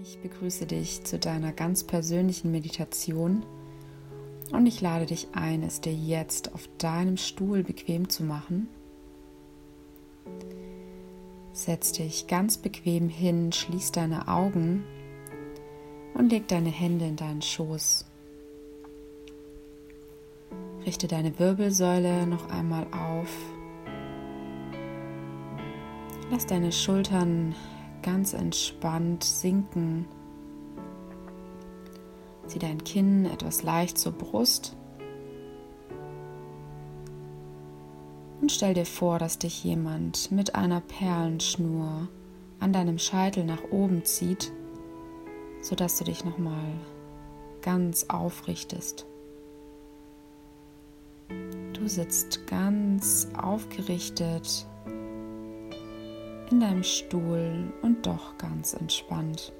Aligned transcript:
Ich 0.00 0.18
begrüße 0.18 0.66
dich 0.66 1.02
zu 1.04 1.18
deiner 1.18 1.52
ganz 1.52 1.82
persönlichen 1.82 2.52
Meditation 2.52 3.44
und 4.52 4.66
ich 4.66 4.80
lade 4.80 5.06
dich 5.06 5.28
ein, 5.32 5.62
es 5.62 5.80
dir 5.80 5.92
jetzt 5.92 6.54
auf 6.54 6.68
deinem 6.78 7.16
Stuhl 7.16 7.64
bequem 7.64 8.08
zu 8.08 8.22
machen. 8.22 8.68
Setz 11.52 11.92
dich 11.92 12.28
ganz 12.28 12.58
bequem 12.58 13.08
hin, 13.08 13.52
schließ 13.52 13.90
deine 13.90 14.28
Augen 14.28 14.84
und 16.14 16.30
leg 16.30 16.46
deine 16.46 16.70
Hände 16.70 17.06
in 17.06 17.16
deinen 17.16 17.42
Schoß. 17.42 18.04
Richte 20.86 21.08
deine 21.08 21.36
Wirbelsäule 21.40 22.26
noch 22.26 22.48
einmal 22.50 22.86
auf. 22.92 23.30
Lass 26.30 26.46
deine 26.46 26.70
Schultern 26.70 27.54
ganz 28.10 28.32
entspannt 28.32 29.22
sinken. 29.22 30.06
Zieh 32.46 32.58
dein 32.58 32.82
Kinn 32.82 33.26
etwas 33.26 33.62
leicht 33.62 33.98
zur 33.98 34.12
Brust. 34.12 34.74
Und 38.40 38.50
stell 38.50 38.72
dir 38.72 38.86
vor, 38.86 39.18
dass 39.18 39.38
dich 39.38 39.62
jemand 39.62 40.32
mit 40.32 40.54
einer 40.54 40.80
Perlenschnur 40.80 42.08
an 42.60 42.72
deinem 42.72 42.98
Scheitel 42.98 43.44
nach 43.44 43.62
oben 43.70 44.02
zieht, 44.06 44.52
sodass 45.60 45.98
du 45.98 46.04
dich 46.04 46.24
nochmal 46.24 46.72
ganz 47.60 48.06
aufrichtest. 48.08 49.04
Du 51.74 51.86
sitzt 51.86 52.46
ganz 52.46 53.28
aufgerichtet 53.36 54.66
in 56.50 56.60
deinem 56.60 56.82
Stuhl 56.82 57.72
und 57.82 58.06
doch 58.06 58.38
ganz 58.38 58.74
entspannt. 58.74 59.52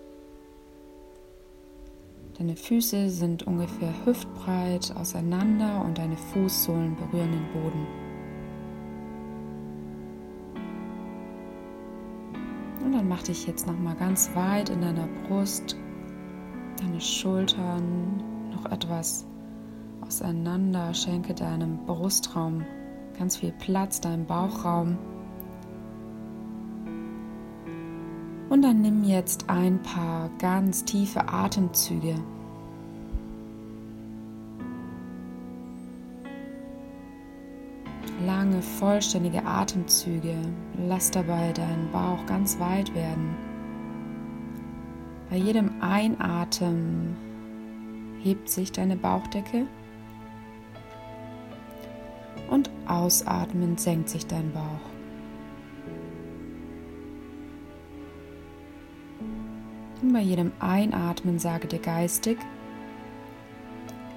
Deine 2.38 2.54
Füße 2.54 3.10
sind 3.10 3.42
ungefähr 3.42 3.92
hüftbreit 4.04 4.94
auseinander 4.96 5.84
und 5.84 5.98
deine 5.98 6.16
Fußsohlen 6.16 6.96
berühren 6.96 7.32
den 7.32 7.52
Boden. 7.52 7.86
Und 12.84 12.92
dann 12.92 13.08
mach 13.08 13.22
dich 13.24 13.46
jetzt 13.46 13.66
noch 13.66 13.78
mal 13.78 13.96
ganz 13.96 14.34
weit 14.34 14.68
in 14.68 14.80
deiner 14.80 15.08
Brust, 15.26 15.76
deine 16.80 17.00
Schultern 17.00 18.22
noch 18.52 18.70
etwas 18.70 19.26
auseinander, 20.00 20.94
schenke 20.94 21.34
deinem 21.34 21.84
Brustraum 21.86 22.64
ganz 23.18 23.36
viel 23.36 23.52
Platz, 23.52 24.00
deinem 24.00 24.26
Bauchraum. 24.26 24.96
Und 28.48 28.62
dann 28.62 28.80
nimm 28.80 29.04
jetzt 29.04 29.48
ein 29.48 29.82
paar 29.82 30.30
ganz 30.38 30.84
tiefe 30.84 31.28
Atemzüge. 31.28 32.14
Lange, 38.24 38.62
vollständige 38.62 39.44
Atemzüge. 39.44 40.34
Lass 40.88 41.10
dabei 41.10 41.52
deinen 41.52 41.90
Bauch 41.92 42.24
ganz 42.26 42.58
weit 42.58 42.94
werden. 42.94 43.36
Bei 45.30 45.36
jedem 45.36 45.70
Einatmen 45.82 47.16
hebt 48.22 48.48
sich 48.48 48.72
deine 48.72 48.96
Bauchdecke 48.96 49.66
und 52.50 52.70
ausatmend 52.86 53.78
senkt 53.78 54.08
sich 54.08 54.26
dein 54.26 54.52
Bauch. 54.52 54.97
Und 60.00 60.12
bei 60.12 60.20
jedem 60.20 60.52
Einatmen 60.60 61.38
sage 61.38 61.66
dir 61.66 61.80
geistig, 61.80 62.38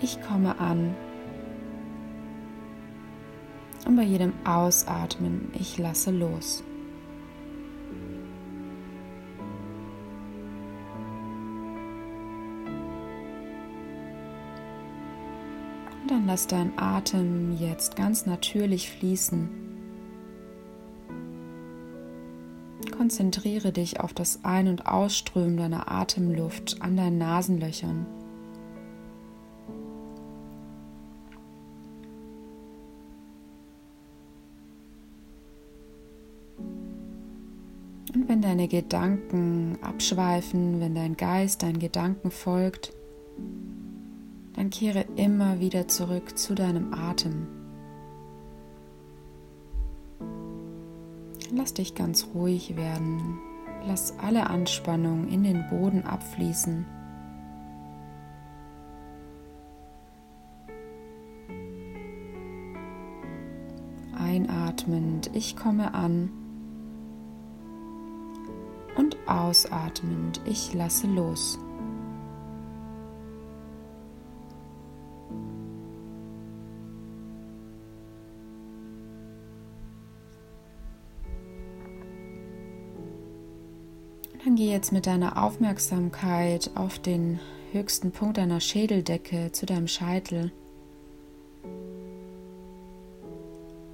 ich 0.02 0.22
komme 0.22 0.60
an. 0.60 0.96
Und 3.86 3.96
bei 3.96 4.03
jedem 4.03 4.34
Ausatmen, 4.46 5.52
ich 5.53 5.78
lasse 5.78 6.12
los. 6.12 6.64
Und 16.02 16.12
dann 16.12 16.28
lass 16.28 16.46
deinen 16.48 16.78
Atem 16.78 17.58
jetzt 17.58 17.96
ganz 17.96 18.25
natürlich 18.25 18.92
fließen. 18.92 19.61
Konzentriere 23.12 23.74
dich 23.74 24.00
auf 24.00 24.14
das 24.14 24.46
Ein- 24.46 24.70
und 24.70 24.86
Ausströmen 24.86 25.58
deiner 25.58 25.92
Atemluft 25.92 26.82
an 26.82 26.96
deinen 26.96 27.18
Nasenlöchern. 27.18 28.06
Und 38.14 38.30
wenn 38.30 38.42
deine 38.42 38.70
Gedanken 38.70 39.78
abschweifen, 39.82 40.80
wenn 40.80 40.96
dein 40.96 41.18
Geist 41.18 41.64
deinen 41.64 41.80
Gedanken 41.80 42.32
folgt, 42.32 42.94
dann 44.54 44.70
kehre 44.70 45.04
immer 45.18 45.60
wieder 45.60 45.90
zurück 45.90 46.38
zu 46.38 46.56
deinem 46.56 46.94
Atem. 46.94 47.61
Lass 51.53 51.73
dich 51.73 51.95
ganz 51.95 52.28
ruhig 52.34 52.78
werden. 52.78 53.39
Lass 53.85 54.17
alle 54.19 54.50
Anspannung 54.50 55.28
in 55.28 55.44
den 55.44 55.67
Boden 55.69 56.06
abfließen. 56.06 56.85
Einatmend, 64.17 65.29
ich 65.34 65.57
komme 65.57 65.94
an. 65.94 66.31
Und 68.95 69.18
ausatmend, 69.28 70.39
ich 70.45 70.73
lasse 70.73 71.07
los. 71.07 71.59
Jetzt 84.81 84.92
mit 84.94 85.06
deiner 85.06 85.44
Aufmerksamkeit 85.44 86.72
auf 86.74 86.97
den 86.97 87.40
höchsten 87.72 88.12
Punkt 88.12 88.38
deiner 88.38 88.59
Schädeldecke 88.59 89.52
zu 89.52 89.68
deinem 89.68 89.88
Scheitel. 89.88 90.52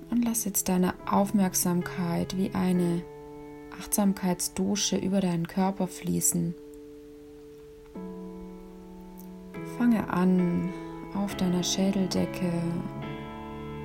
Und 0.09 0.23
lass 0.23 0.45
jetzt 0.45 0.69
deine 0.69 0.93
Aufmerksamkeit 1.05 2.37
wie 2.37 2.51
eine 2.51 3.01
Achtsamkeitsdusche 3.77 4.95
über 4.95 5.19
deinen 5.19 5.49
Körper 5.49 5.87
fließen. 5.87 6.55
Fange 9.77 10.09
an 10.09 10.69
auf 11.15 11.35
deiner 11.35 11.63
Schädeldecke 11.63 12.53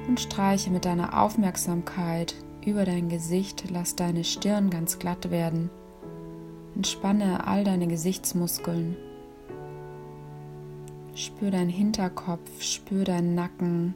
und 0.07 0.21
streiche 0.21 0.71
mit 0.71 0.85
deiner 0.85 1.21
Aufmerksamkeit 1.21 2.37
über 2.65 2.85
dein 2.85 3.09
Gesicht. 3.09 3.65
Lass 3.73 3.97
deine 3.97 4.23
Stirn 4.23 4.71
ganz 4.71 5.01
glatt 5.01 5.33
werden. 5.33 5.69
Entspanne 6.75 7.47
all 7.47 7.65
deine 7.65 7.87
Gesichtsmuskeln. 7.87 8.97
Spür 11.15 11.51
deinen 11.51 11.69
Hinterkopf, 11.69 12.63
spür 12.63 13.05
deinen 13.05 13.35
Nacken. 13.35 13.95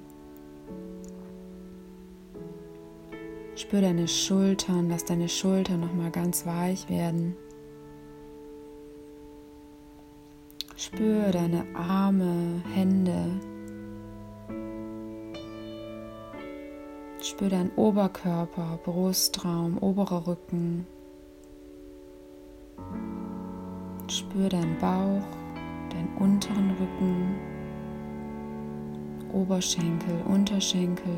Spür 3.54 3.81
deine 3.81 4.06
Schultern, 4.06 4.91
lass 4.91 5.06
deine 5.06 5.31
Schultern 5.31 5.81
nochmal 5.81 6.10
ganz 6.10 6.44
weich 6.44 6.91
werden. 6.91 7.34
Spür 10.76 11.31
deine 11.32 11.64
Arme, 11.75 12.62
Hände. 12.75 13.40
Spür 17.22 17.49
deinen 17.49 17.72
Oberkörper, 17.76 18.79
Brustraum, 18.84 19.79
oberer 19.79 20.26
Rücken. 20.26 20.87
Spür 24.37 24.50
deinen 24.50 24.77
Bauch, 24.77 25.25
deinen 25.88 26.11
unteren 26.19 26.71
Rücken, 26.73 27.37
Oberschenkel, 29.33 30.21
Unterschenkel, 30.27 31.17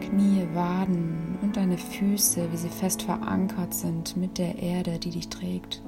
Knie, 0.00 0.48
Waden 0.52 1.38
und 1.42 1.56
deine 1.56 1.78
Füße, 1.78 2.50
wie 2.50 2.56
sie 2.56 2.70
fest 2.70 3.02
verankert 3.02 3.72
sind 3.72 4.16
mit 4.16 4.36
der 4.38 4.60
Erde, 4.60 4.98
die 4.98 5.10
dich 5.10 5.28
trägt. 5.28 5.80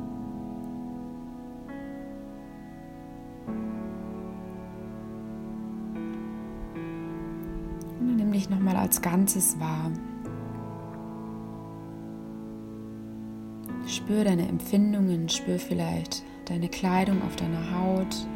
Und 7.99 8.07
dann 8.07 8.17
nimm 8.19 8.31
dich 8.31 8.49
nochmal 8.49 8.77
als 8.77 9.03
Ganzes 9.03 9.59
wahr. 9.59 9.91
Spür 14.05 14.25
deine 14.25 14.49
Empfindungen, 14.49 15.29
spür 15.29 15.61
vielleicht 15.61 16.25
deine 16.47 16.69
Kleidung 16.69 17.23
auf 17.23 17.37
deiner 17.37 17.71
Haut. 17.71 18.27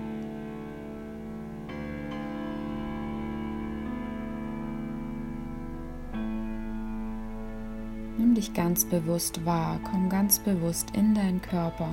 Nimm 8.16 8.34
dich 8.34 8.54
ganz 8.54 8.84
bewusst 8.84 9.44
wahr, 9.44 9.80
komm 9.82 10.08
ganz 10.08 10.38
bewusst 10.38 10.90
in 10.96 11.16
deinen 11.16 11.42
Körper. 11.42 11.88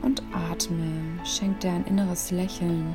Und 0.00 0.22
atme, 0.32 1.24
schenk 1.24 1.58
dir 1.58 1.72
ein 1.72 1.84
inneres 1.86 2.30
Lächeln. 2.30 2.94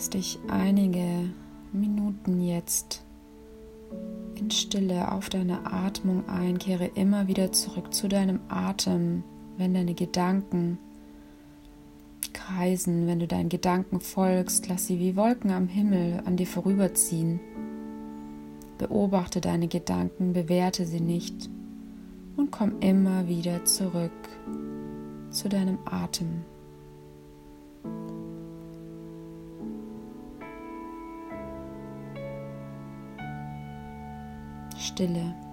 Lass 0.00 0.08
dich 0.08 0.38
einige 0.48 1.28
Minuten 1.74 2.40
jetzt 2.40 3.04
in 4.34 4.50
Stille 4.50 5.12
auf 5.12 5.28
deine 5.28 5.70
Atmung 5.70 6.26
ein. 6.26 6.56
Kehre 6.56 6.86
immer 6.94 7.28
wieder 7.28 7.52
zurück 7.52 7.92
zu 7.92 8.08
deinem 8.08 8.40
Atem, 8.48 9.24
wenn 9.58 9.74
deine 9.74 9.92
Gedanken 9.92 10.78
kreisen, 12.32 13.06
wenn 13.08 13.18
du 13.18 13.26
deinen 13.26 13.50
Gedanken 13.50 14.00
folgst, 14.00 14.70
lass 14.70 14.86
sie 14.86 14.98
wie 14.98 15.16
Wolken 15.16 15.50
am 15.50 15.68
Himmel 15.68 16.22
an 16.24 16.38
dir 16.38 16.46
vorüberziehen. 16.46 17.38
Beobachte 18.78 19.42
deine 19.42 19.68
Gedanken, 19.68 20.32
bewerte 20.32 20.86
sie 20.86 21.02
nicht 21.02 21.50
und 22.38 22.50
komm 22.50 22.80
immer 22.80 23.28
wieder 23.28 23.66
zurück 23.66 24.30
zu 25.28 25.50
deinem 25.50 25.78
Atem. 25.84 26.42
Stille. 35.00 35.49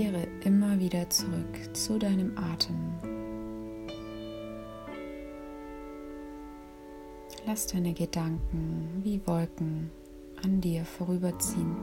Kehre 0.00 0.26
immer 0.44 0.78
wieder 0.80 1.10
zurück 1.10 1.76
zu 1.76 1.98
deinem 1.98 2.32
Atem. 2.38 2.94
Lass 7.46 7.66
deine 7.66 7.92
Gedanken 7.92 8.88
wie 9.02 9.20
Wolken 9.26 9.90
an 10.42 10.62
dir 10.62 10.86
vorüberziehen. 10.86 11.76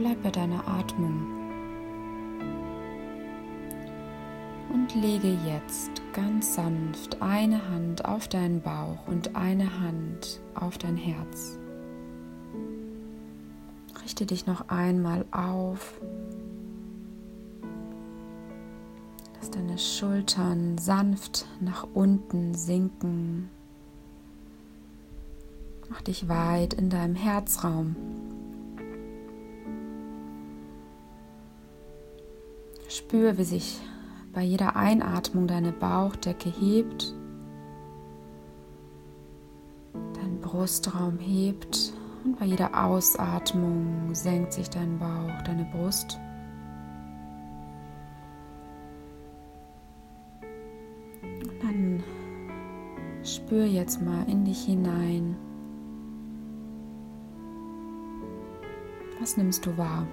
Bleib 0.00 0.22
bei 0.22 0.30
deiner 0.30 0.66
Atmung 0.66 1.26
und 4.72 4.94
lege 4.94 5.36
jetzt 5.46 5.90
ganz 6.14 6.54
sanft 6.54 7.20
eine 7.20 7.68
Hand 7.68 8.06
auf 8.06 8.26
deinen 8.26 8.62
Bauch 8.62 9.06
und 9.08 9.36
eine 9.36 9.78
Hand 9.80 10.40
auf 10.54 10.78
dein 10.78 10.96
Herz. 10.96 11.58
Richte 14.02 14.24
dich 14.24 14.46
noch 14.46 14.70
einmal 14.70 15.26
auf. 15.32 16.00
Lass 19.38 19.50
deine 19.50 19.76
Schultern 19.76 20.78
sanft 20.78 21.44
nach 21.60 21.86
unten 21.92 22.54
sinken. 22.54 23.50
Mach 25.90 26.00
dich 26.00 26.26
weit 26.26 26.72
in 26.72 26.88
deinem 26.88 27.16
Herzraum. 27.16 27.96
Spür, 33.10 33.36
wie 33.38 33.42
sich 33.44 33.80
bei 34.32 34.42
jeder 34.42 34.76
Einatmung 34.76 35.48
deine 35.48 35.72
Bauchdecke 35.72 36.48
hebt, 36.48 37.12
dein 40.14 40.40
Brustraum 40.40 41.18
hebt 41.18 41.92
und 42.24 42.38
bei 42.38 42.44
jeder 42.44 42.70
Ausatmung 42.72 44.14
senkt 44.14 44.52
sich 44.52 44.70
dein 44.70 44.96
Bauch, 45.00 45.42
deine 45.42 45.64
Brust. 45.72 46.20
Und 51.20 51.62
dann 51.64 52.04
spür 53.24 53.64
jetzt 53.64 54.00
mal 54.00 54.22
in 54.28 54.44
dich 54.44 54.66
hinein. 54.66 55.36
Was 59.18 59.36
nimmst 59.36 59.66
du 59.66 59.76
wahr? 59.76 60.06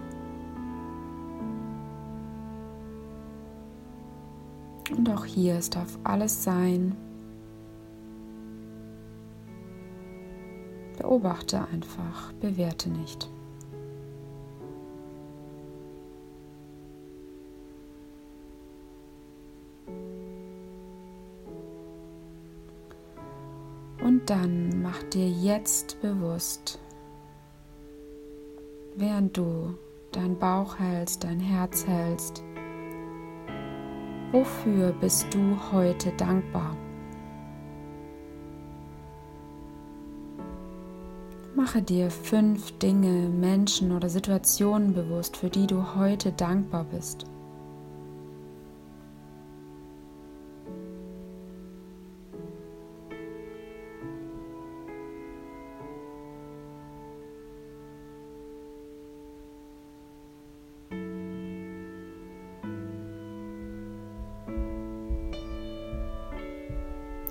Und 4.96 5.10
auch 5.10 5.26
hier, 5.26 5.56
es 5.56 5.70
darf 5.70 5.98
alles 6.04 6.44
sein. 6.44 6.96
Beobachte 10.98 11.68
einfach, 11.72 12.32
bewerte 12.34 12.90
nicht. 12.90 13.30
Und 24.04 24.30
dann 24.30 24.82
mach 24.82 25.04
dir 25.04 25.30
jetzt 25.30 26.00
bewusst, 26.02 26.80
während 28.96 29.36
du 29.36 29.78
dein 30.12 30.40
Bauch 30.40 30.80
hältst, 30.80 31.24
dein 31.26 31.40
Herz 31.40 31.86
hältst, 31.86 32.42
wofür 34.32 34.92
bist 34.92 35.34
du 35.34 35.58
heute 35.72 36.12
dankbar? 36.18 36.76
Mache 41.56 41.82
dir 41.82 42.12
fünf 42.12 42.78
Dinge, 42.78 43.30
Menschen 43.30 43.92
oder 43.92 44.10
Situationen 44.10 44.94
bewusst, 44.94 45.38
für 45.38 45.50
die 45.50 45.66
du 45.66 45.96
heute 45.96 46.32
dankbar 46.32 46.86
bist. 46.86 47.26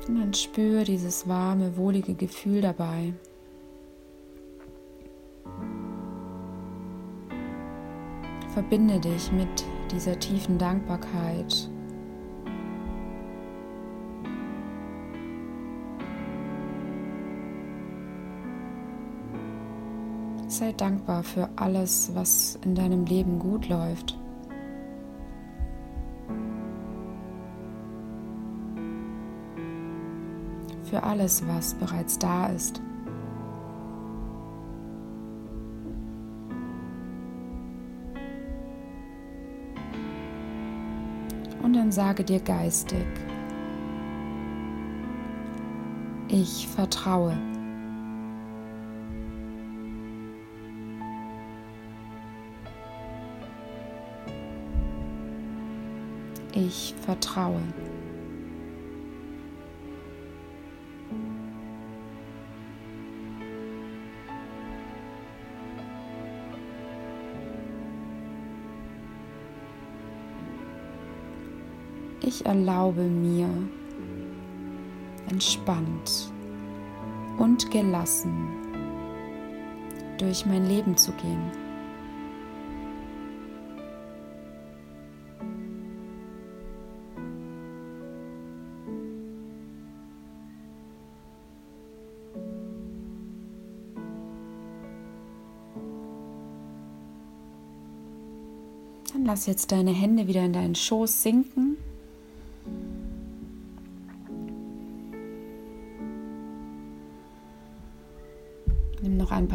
Und 0.08 0.20
dann 0.20 0.34
spür 0.34 0.84
dieses 0.84 1.28
warme, 1.28 1.76
wohlige 1.76 2.14
Gefühl 2.14 2.60
dabei. 2.60 3.12
Verbinde 8.50 9.00
dich 9.00 9.32
mit 9.32 9.64
dieser 9.90 10.18
tiefen 10.18 10.58
Dankbarkeit. 10.58 11.68
Sei 20.48 20.72
dankbar 20.72 21.22
für 21.22 21.50
alles, 21.56 22.12
was 22.14 22.58
in 22.64 22.74
deinem 22.74 23.04
Leben 23.04 23.38
gut 23.38 23.68
läuft. 23.68 24.16
Für 30.88 31.02
alles, 31.02 31.42
was 31.48 31.74
bereits 31.74 32.18
da 32.18 32.46
ist. 32.46 32.80
Und 41.62 41.72
dann 41.72 41.90
sage 41.90 42.22
dir 42.22 42.38
geistig, 42.38 43.04
ich 46.28 46.68
vertraue. 46.68 47.36
Ich 56.52 56.94
vertraue. 57.04 57.60
Ich 72.26 72.44
erlaube 72.44 73.02
mir, 73.02 73.48
entspannt 75.30 76.32
und 77.38 77.70
gelassen 77.70 78.48
durch 80.18 80.44
mein 80.44 80.66
Leben 80.66 80.96
zu 80.96 81.12
gehen. 81.12 81.52
Dann 99.12 99.24
lass 99.24 99.46
jetzt 99.46 99.70
deine 99.70 99.92
Hände 99.92 100.26
wieder 100.26 100.44
in 100.44 100.52
deinen 100.52 100.74
Schoß 100.74 101.22
sinken 101.22 101.65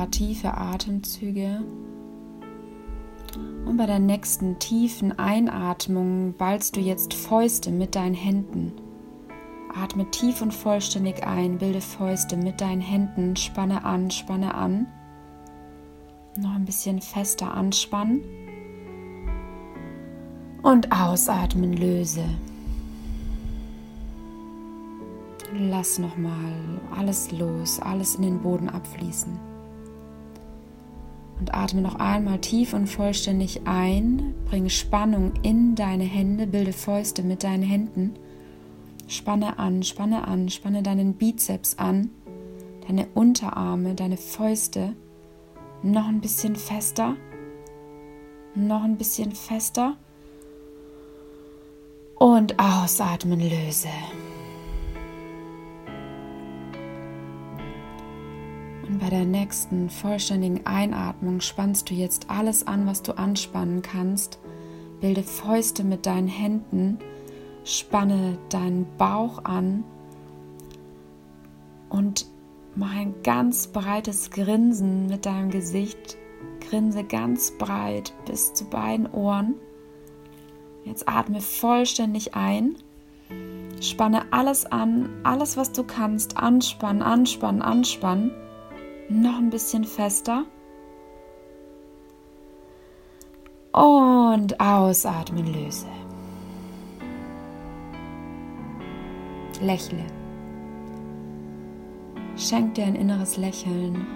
paar 0.01 0.09
tiefe 0.09 0.57
Atemzüge. 0.57 1.61
Und 3.67 3.77
bei 3.77 3.85
der 3.85 3.99
nächsten 3.99 4.57
tiefen 4.57 5.19
Einatmung 5.19 6.33
ballst 6.35 6.75
du 6.75 6.79
jetzt 6.79 7.13
Fäuste 7.13 7.69
mit 7.69 7.93
deinen 7.93 8.15
Händen. 8.15 8.73
Atme 9.75 10.09
tief 10.09 10.41
und 10.41 10.55
vollständig 10.55 11.23
ein, 11.23 11.59
bilde 11.59 11.81
Fäuste 11.81 12.35
mit 12.35 12.61
deinen 12.61 12.81
Händen, 12.81 13.35
spanne 13.35 13.85
an, 13.85 14.09
spanne 14.09 14.55
an. 14.55 14.87
Noch 16.39 16.55
ein 16.55 16.65
bisschen 16.65 16.99
fester 16.99 17.53
anspannen. 17.53 18.23
Und 20.63 20.91
ausatmen, 20.91 21.73
löse. 21.73 22.25
Lass 25.53 25.99
nochmal 25.99 26.79
alles 26.97 27.31
los, 27.31 27.79
alles 27.79 28.15
in 28.15 28.23
den 28.23 28.41
Boden 28.41 28.67
abfließen. 28.67 29.50
Und 31.41 31.55
atme 31.55 31.81
noch 31.81 31.95
einmal 31.95 32.37
tief 32.37 32.71
und 32.75 32.85
vollständig 32.85 33.61
ein. 33.65 34.35
Bringe 34.45 34.69
Spannung 34.69 35.33
in 35.41 35.73
deine 35.73 36.03
Hände, 36.03 36.45
bilde 36.45 36.71
Fäuste 36.71 37.23
mit 37.23 37.43
deinen 37.43 37.63
Händen. 37.63 38.13
Spanne 39.07 39.57
an, 39.57 39.81
spanne 39.81 40.27
an, 40.27 40.49
spanne 40.49 40.83
deinen 40.83 41.15
Bizeps 41.15 41.79
an, 41.79 42.11
deine 42.87 43.07
Unterarme, 43.15 43.95
deine 43.95 44.17
Fäuste. 44.17 44.95
Noch 45.81 46.07
ein 46.07 46.21
bisschen 46.21 46.55
fester. 46.55 47.15
Noch 48.53 48.83
ein 48.83 48.97
bisschen 48.97 49.31
fester. 49.31 49.97
Und 52.19 52.59
ausatmen, 52.59 53.39
löse. 53.39 53.89
Bei 59.01 59.09
der 59.09 59.25
nächsten 59.25 59.89
vollständigen 59.89 60.67
Einatmung 60.67 61.41
spannst 61.41 61.89
du 61.89 61.95
jetzt 61.95 62.29
alles 62.29 62.67
an, 62.67 62.85
was 62.85 63.01
du 63.01 63.17
anspannen 63.17 63.81
kannst. 63.81 64.37
Bilde 65.01 65.23
Fäuste 65.23 65.83
mit 65.83 66.05
deinen 66.05 66.27
Händen, 66.27 66.99
spanne 67.63 68.37
deinen 68.49 68.85
Bauch 68.99 69.43
an 69.43 69.83
und 71.89 72.27
mach 72.75 72.95
ein 72.95 73.15
ganz 73.23 73.65
breites 73.67 74.29
Grinsen 74.29 75.07
mit 75.07 75.25
deinem 75.25 75.49
Gesicht. 75.49 76.17
Grinse 76.69 77.03
ganz 77.03 77.57
breit 77.57 78.13
bis 78.27 78.53
zu 78.53 78.65
beiden 78.65 79.07
Ohren. 79.07 79.55
Jetzt 80.85 81.09
atme 81.09 81.41
vollständig 81.41 82.35
ein. 82.35 82.75
Spanne 83.81 84.31
alles 84.31 84.67
an, 84.67 85.09
alles 85.23 85.57
was 85.57 85.71
du 85.71 85.83
kannst, 85.83 86.37
anspannen, 86.37 87.01
anspannen, 87.01 87.63
anspannen. 87.63 88.31
Noch 89.11 89.39
ein 89.39 89.49
bisschen 89.49 89.83
fester. 89.83 90.45
Und 93.73 94.57
ausatmen, 94.57 95.51
löse. 95.51 95.87
Lächle. 99.61 100.05
Schenk 102.37 102.75
dir 102.75 102.85
ein 102.85 102.95
inneres 102.95 103.35
Lächeln. 103.35 104.07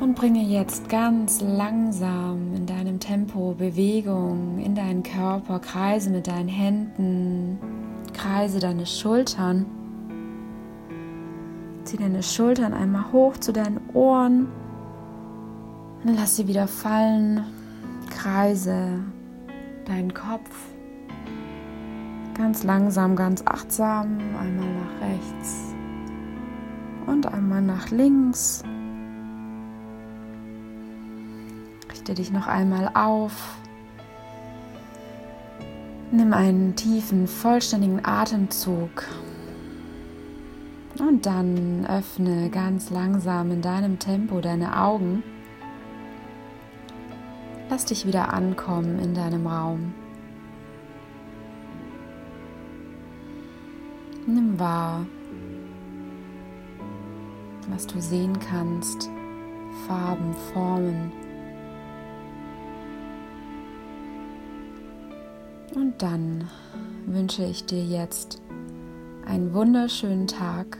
Und 0.00 0.16
bringe 0.16 0.42
jetzt 0.42 0.88
ganz 0.88 1.40
langsam 1.40 2.52
in 2.52 2.66
deinem 2.66 2.98
Tempo 2.98 3.54
Bewegung 3.56 4.58
in 4.58 4.74
deinen 4.74 5.04
Körper, 5.04 5.60
kreise 5.60 6.10
mit 6.10 6.26
deinen 6.26 6.48
Händen, 6.48 7.60
kreise 8.12 8.58
deine 8.58 8.86
Schultern. 8.86 9.83
Zieh 11.84 11.98
deine 11.98 12.22
Schultern 12.22 12.72
einmal 12.72 13.12
hoch 13.12 13.36
zu 13.36 13.52
deinen 13.52 13.80
Ohren. 13.92 14.48
Und 16.02 16.14
lass 16.16 16.36
sie 16.36 16.48
wieder 16.48 16.66
fallen. 16.66 17.44
Kreise 18.10 19.00
deinen 19.84 20.14
Kopf. 20.14 20.50
Ganz 22.36 22.64
langsam, 22.64 23.16
ganz 23.16 23.42
achtsam. 23.46 24.18
Einmal 24.40 24.66
nach 24.66 25.08
rechts 25.08 25.74
und 27.06 27.26
einmal 27.26 27.62
nach 27.62 27.90
links. 27.90 28.62
Richte 31.90 32.14
dich 32.14 32.32
noch 32.32 32.46
einmal 32.46 32.90
auf. 32.94 33.56
Nimm 36.10 36.32
einen 36.32 36.76
tiefen, 36.76 37.26
vollständigen 37.26 38.04
Atemzug 38.04 39.04
und 41.08 41.26
dann 41.26 41.86
öffne 41.86 42.50
ganz 42.50 42.90
langsam 42.90 43.50
in 43.50 43.62
deinem 43.62 43.98
Tempo 43.98 44.40
deine 44.40 44.80
Augen. 44.80 45.22
Lass 47.68 47.84
dich 47.84 48.06
wieder 48.06 48.32
ankommen 48.32 48.98
in 48.98 49.14
deinem 49.14 49.46
Raum. 49.46 49.94
Nimm 54.26 54.58
wahr, 54.58 55.06
was 57.68 57.86
du 57.86 58.00
sehen 58.00 58.38
kannst, 58.38 59.10
Farben, 59.86 60.34
Formen. 60.52 61.12
Und 65.74 66.00
dann 66.00 66.48
wünsche 67.06 67.44
ich 67.44 67.66
dir 67.66 67.84
jetzt 67.84 68.40
einen 69.26 69.52
wunderschönen 69.52 70.26
Tag 70.26 70.78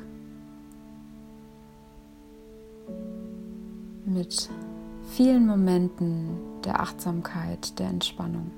mit 4.14 4.48
vielen 5.10 5.46
Momenten 5.46 6.38
der 6.64 6.80
Achtsamkeit, 6.80 7.78
der 7.78 7.88
Entspannung. 7.88 8.50